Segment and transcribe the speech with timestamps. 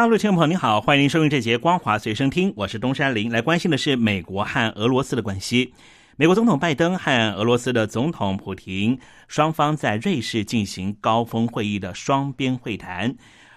[0.00, 3.30] 大陆听众朋友您好，欢迎您收听这节《光华随身听》，我是东山林。
[3.30, 5.74] 来关心的是美国和俄罗斯的关系。
[6.16, 13.14] 美国总统拜登和俄罗斯的总统普廷双方在瑞士进行高峰会议的双边会谈。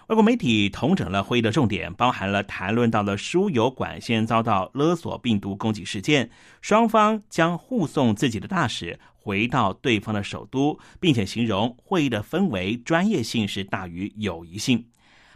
[0.07, 6.29] 外国媒体统整了会议的重点，包含了谈论到了输油管线遭到勒索病毒攻击事件，
[6.61, 14.83] 双方将护送自己的大使回到对方的首都，并且形容会议的氛围专业性是大于友谊性。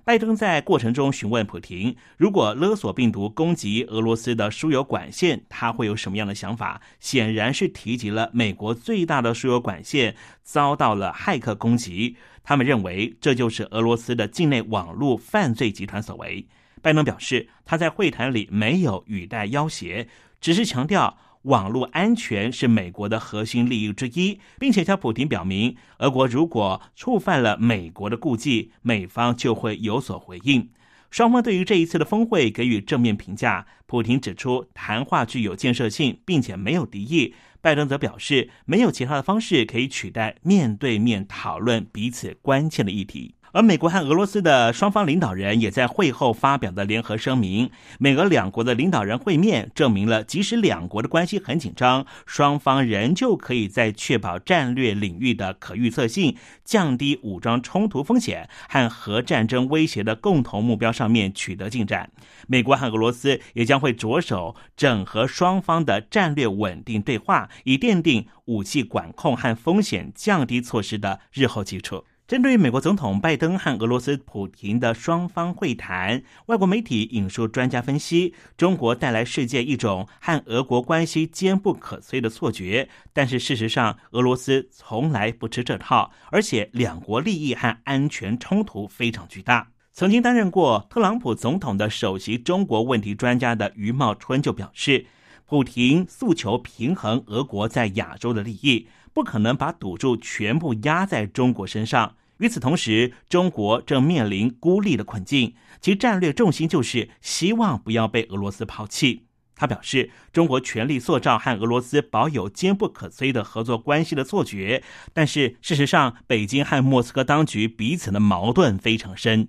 [0.07, 6.81] 拜登在过程中询问普廷，如果勒索病毒攻击俄罗斯的输油管线，他会有什么样的想法？
[6.97, 12.15] 显然是提及了美国最大的输油管线遭到了骇客攻击。
[12.41, 16.47] 他们认为这就是俄罗斯的境内网络犯罪集团所为。
[16.81, 20.07] 拜登表示，他在会谈里没有语带要挟，
[20.39, 21.17] 只是强调。
[21.47, 30.69] 网络安全是美国的核心利益之一，并且向普京表明，俄国如果触犯了美国的顾忌，美方就会有所回应。
[31.09, 33.65] 双方对于这一次的峰会给予正面评价。
[33.85, 37.33] 普京指出，谈话具有建设性，并且没有敌意。
[37.61, 43.35] 拜登则表示，没有其他的方式可以取代面对面讨论彼此关切的议题。
[43.53, 62.11] 而美国和俄罗斯的双方领导人也在会后发表的联合声明，美俄两国的领导人会面，证明了即使两国的关系很紧张，双方仍旧可以在确保战略领域的可预测性、降低武装冲突风险和核战争威胁的共同目标上面取得进展。
[62.47, 72.03] 美国和俄罗斯也将会着手整合双方的战略稳定对话，以奠定武器管控和风险降低措施的日后基础。
[72.27, 82.89] 针对美国总统拜登和俄罗斯普廷的双方会谈，外国媒体引述专家分析，中国带来世界一种和俄国关系坚不可摧的错觉。
[83.13, 89.69] 但是事实上，俄罗斯从来不吃这套，而且两国利益和安全冲突非常巨大。
[89.93, 95.05] 曾经担任过特朗普总统的首席中国问题专家的余茂春就表示，
[95.45, 98.89] 普廷诉求平衡俄国在亚洲的利益。
[99.17, 102.17] 不可能把赌注全部压在中国身上。
[102.37, 109.23] 与此同时，中国正面临孤立的困境，其战略重心就是希望不要被俄罗斯抛弃。
[109.55, 114.83] 他表示，中国全力塑造和俄罗斯保有坚不可摧的合作关系的错觉，
[115.13, 119.47] 但是事实上，北京和莫斯科当局彼此的矛盾非常深。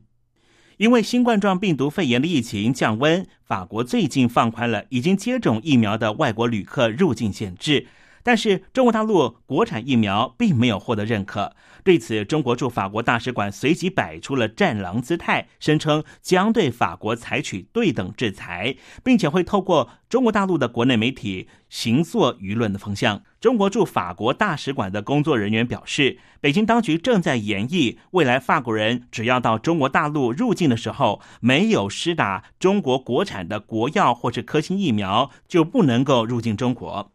[0.79, 7.89] 因为新冠状病毒肺炎的疫情降温，法国最近放宽了已经接种疫苗的外国旅客入境限制。
[8.29, 23.23] 但是中国大陆国产疫苗并没有获得认可，对此，中国驻法国大使馆随即摆出了战狼姿态，声称将对法国采取对等制裁，并且会透过中国大陆的国内媒体行作舆论的风向。
[23.41, 37.11] 中国驻法国大使馆的工作人员表示，北京当局正在研议，未来法国人只要到中国大陆入境的时候，没有施打中国国产的国药或是科兴疫苗，就不能够入境中国。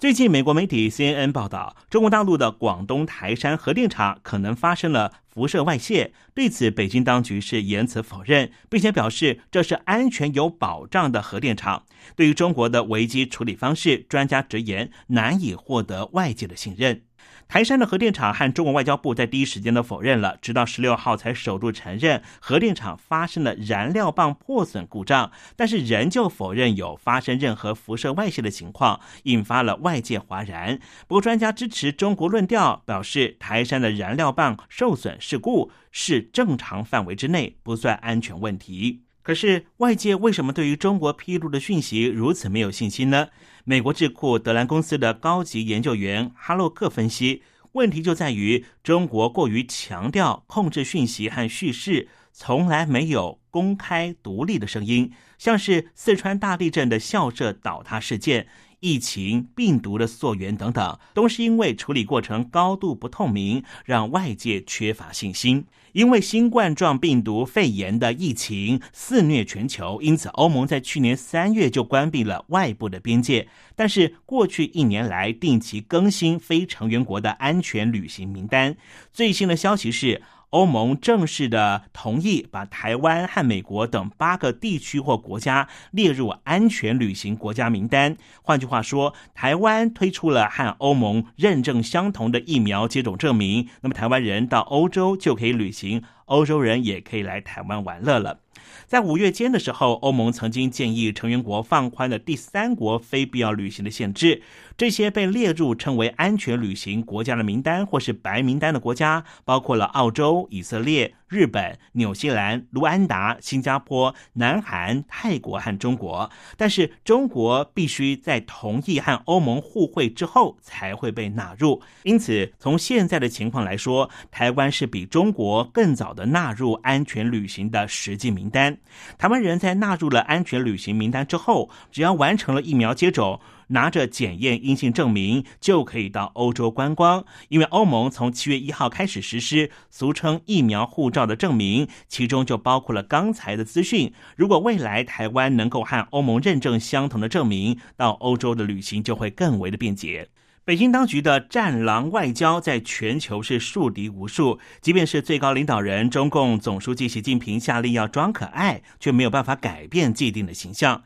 [0.00, 6.14] 最近，美国媒体 CNN 报道，中国大陆的广东台山核电厂可能发生了辐射外泄。
[6.32, 11.84] 对此，北京当局是言辞否认，并且表示这是安全有保障的核电厂。
[12.16, 17.02] 对于中国的危机处理方式，专家直言难以获得外界的信任。
[17.50, 30.78] 台山的核电厂和中国外交部在第一时间都否认了，直到十六号才首度承认核电厂发生了燃料棒破损故障，但是仍旧否认有发生任何辐射外泄的情况，引发了外界哗然。
[31.08, 39.02] 不过，专家支持中国论调，表示台山的燃料棒受损事故是正常范围之内，不算安全问题。
[39.22, 43.28] 可是，外界为什么对于中国披露的讯息如此没有信心呢？
[43.64, 47.42] 美国智库德兰公司的高级研究员哈洛克分析，
[47.72, 58.48] 问题就在于中国过于强调控制讯息和叙事，从来没有公开独立的声音，像是四川大地震的校舍倒塌事件。
[58.82, 65.66] 疫情、病毒的溯源等等，都是因为处理过程高度不透明，让外界缺乏信心。
[65.92, 73.48] 因为新冠状病毒肺炎的疫情肆虐全球，因此欧盟在去年三月就关闭了外部的边界。
[73.74, 78.76] 但是过去一年来，定期更新非成员国的安全旅行名单。
[79.12, 80.22] 最新的消息是。
[80.50, 88.16] 欧盟正式的同意把台湾和美国等八个地区或国家列入安全旅行国家名单。
[88.42, 98.40] 换句话说，台湾推出了和欧盟认证相同的疫苗接种证明，那么台湾人到欧洲就可以旅行，欧洲人也可以来台湾玩乐了。
[98.86, 104.42] 在五月间的时候，欧盟曾经建议成员国放宽了第三国非必要旅行的限制。
[104.76, 116.28] 这些被列入称为安全旅行国家的名单或是白名单的国家，包括了澳洲、以色列、日本、纽西兰、卢安达、新加坡、南韩、泰国和中国。
[116.56, 121.80] 但是中国必须在同意和欧盟互惠之后才会被纳入。
[122.02, 128.76] 因此，从现在的情况来说，台湾是比中国更早的纳入安全旅行的实际名单。
[129.16, 133.40] 台湾人在纳入了安全旅行名单之后，只要完成了疫苗接种。
[133.70, 144.12] 拿着检验阴性证明就可以到欧洲观光，因为欧盟从七月一号开始实施俗称疫苗护照的证明，其中就包括了刚才的资讯。
[144.36, 150.28] 如果未来台湾能够和欧盟认证相同的证明，到欧洲的旅行就会更为的便捷。
[150.62, 161.02] 北京当局的战狼外交在全球是树敌无数，即便是最高领导人中共总书记习近平下令要装可爱，却没有办法改变既定的形象。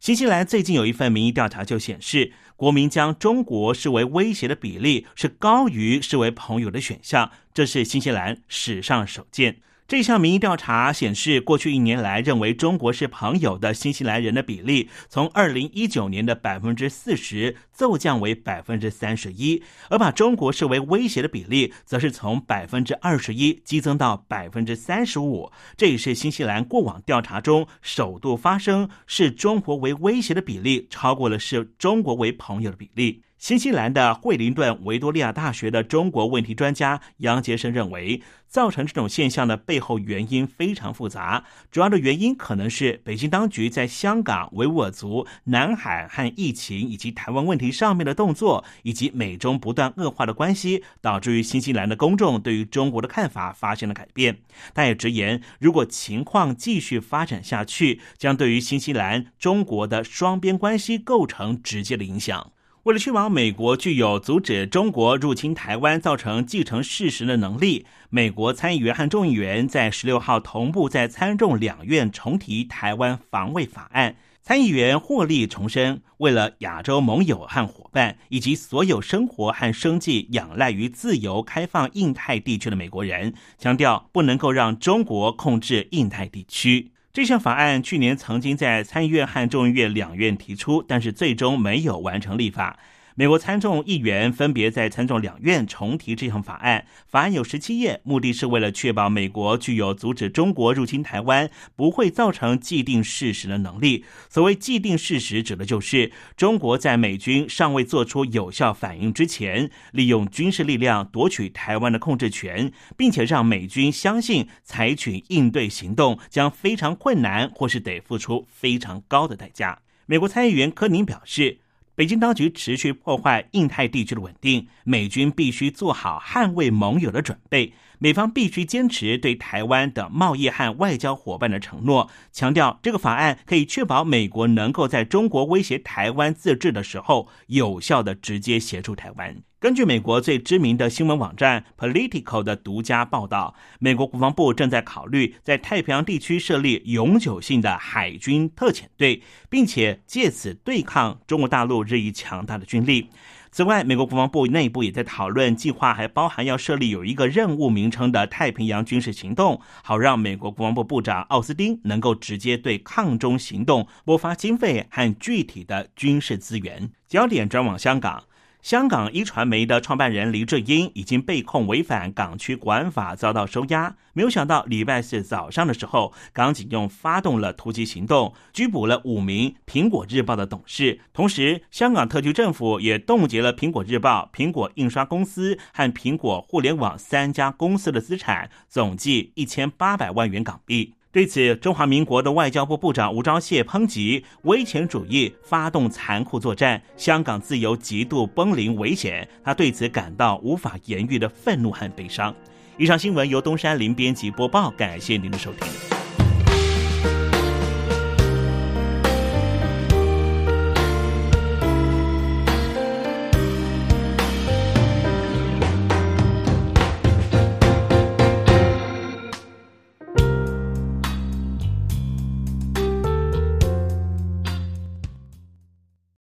[0.00, 9.56] 新西兰最近有一份民意调查就显示，国民将中国视为威胁的比例是高于视为朋友的选项，这是新西兰史上首见。
[9.88, 25.52] 这项民意调查显示，过去一年来，认为中国是朋友的新西兰人的比例，从二零一九年的百分之四十骤降为百分之三十一，而把中国视为威胁的比例，则是从百分之二十一激增到百分之三十五。
[25.76, 33.22] 这也是新西兰过往调查中首度发生，视中国为威胁的比例超过了视中国为朋友的比例。
[33.38, 41.44] 新西兰的惠灵顿维多利亚大学的中国问题专家杨杰生认为，造成这种现象的背后原因非常复杂。
[41.70, 54.38] 主要的原因可能是北京当局在香港、维吾尔族、南海和疫情以及台湾问题上面的动作，以及美中不断恶化的关系，导致于新西兰的公众对于中国的看法发生了改变。
[54.74, 62.52] 他也直言，如果情况继续发展下去，将对于新西兰中国的双边关系构成直接的影响。
[62.86, 74.14] 为了确保美国具有阻止中国入侵台湾造成继承事实的能力，美国参议员和众议员在十六号同步在参众两院重提台湾防卫法案。
[74.40, 86.92] 参议员霍利重申，为了亚洲盟友和伙伴，以及所有生活和生计仰赖于自由开放印太地区的美国人，强调不能够让中国控制印太地区。
[87.16, 92.78] 这项法案去年曾经在参议院和众议院两院提出，但是最终没有完成立法。
[93.18, 104.04] 美国参众议员分别在参众两院重提这项法案，法案有十七页，目的是为了确保美国具有阻止中国入侵台湾不会造成既定事实的能力。
[104.28, 119.78] 所谓既定事实，指的就是中国在美军尚未做出有效反应之前，利用军事力量夺取台湾的控制权，并且让美军相信采取应对行动将非常困难，或是得付出非常高的代价。
[120.04, 121.60] 美国参议员柯宁表示。
[121.96, 127.72] 北京当局持续破坏印太地区的稳定，美军必须做好捍卫盟友的准备。
[127.98, 139.34] 美方必须坚持对台湾的贸易和外交伙伴的承诺，强调这个法案可以确保美国能够在中国威胁台湾自治的时候，有效的直接协助台湾。
[139.66, 153.08] 根据美国最知名的新闻网站 Political 的独家报道，美国国防部正在考虑在太平洋地区设立永久性的海军特遣队，并且借此对抗中国大陆日益强大的军力。
[153.50, 166.88] 此外，美国国防部内部也在讨论计划，还包含要设立有一个任务名称的太平洋军事行动，好让美国国防部部长奥斯汀能够直接对抗中行动拨发经费和具体的军事资源。
[167.08, 168.22] 焦点转往香港。
[168.66, 173.94] 香港一传媒的创办人黎智英已经被控违反港区国安法，遭到收押。
[174.12, 180.98] 没有想到礼拜四早上的时候，港警用发动了突击行动，拘捕了五名苹果日报的董事。
[181.12, 190.95] 同时，香港特区政府也冻结了苹果日报、苹果印刷公司和苹果互联网三家公司的资产，总计一千八百万元港币。
[191.16, 199.26] 对此，中华民国的外交部部长吴钊燮抨击威权主义发动残酷作战，香港自由极度崩临危险。
[199.42, 202.34] 他对此感到无法言喻的愤怒和悲伤。
[202.76, 206.05] 以上新闻由东山林编辑播报，感谢您的收听。